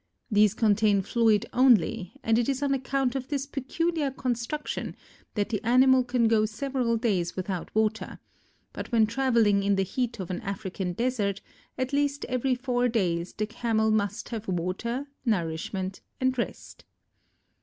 [0.31, 4.95] These contain fluid only and it is on account of this peculiar construction
[5.35, 8.17] that the animal can go several days without water,
[8.73, 11.39] but when traveling in the heat of an African desert,
[11.77, 16.83] at least every four days, the Camel must have water, nourishment and rest.